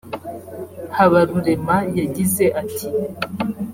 Habarurema 0.97 1.77
yagize 1.99 2.45
ati 2.61 2.87